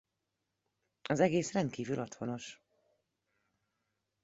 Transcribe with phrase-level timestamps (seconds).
[1.09, 2.61] Az egész rendkívül otthonos.